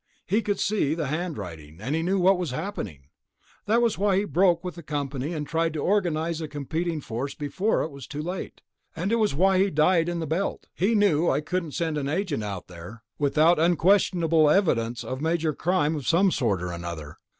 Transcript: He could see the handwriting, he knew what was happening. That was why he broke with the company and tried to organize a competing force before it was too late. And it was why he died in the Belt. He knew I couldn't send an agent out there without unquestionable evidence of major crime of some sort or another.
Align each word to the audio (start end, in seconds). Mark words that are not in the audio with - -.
He 0.25 0.41
could 0.41 0.59
see 0.59 0.95
the 0.95 1.09
handwriting, 1.09 1.77
he 1.77 2.01
knew 2.01 2.17
what 2.17 2.39
was 2.39 2.49
happening. 2.49 3.03
That 3.67 3.83
was 3.83 3.99
why 3.99 4.17
he 4.17 4.25
broke 4.25 4.63
with 4.63 4.73
the 4.73 4.81
company 4.81 5.31
and 5.31 5.45
tried 5.45 5.73
to 5.73 5.79
organize 5.79 6.41
a 6.41 6.47
competing 6.47 7.01
force 7.01 7.35
before 7.35 7.83
it 7.83 7.91
was 7.91 8.07
too 8.07 8.23
late. 8.23 8.61
And 8.95 9.11
it 9.11 9.17
was 9.17 9.35
why 9.35 9.59
he 9.59 9.69
died 9.69 10.09
in 10.09 10.19
the 10.19 10.25
Belt. 10.25 10.65
He 10.73 10.95
knew 10.95 11.29
I 11.29 11.39
couldn't 11.39 11.73
send 11.73 11.99
an 11.99 12.09
agent 12.09 12.43
out 12.43 12.67
there 12.67 13.03
without 13.19 13.59
unquestionable 13.59 14.49
evidence 14.49 15.03
of 15.03 15.21
major 15.21 15.53
crime 15.53 15.95
of 15.95 16.07
some 16.07 16.31
sort 16.31 16.63
or 16.63 16.71
another. 16.71 17.17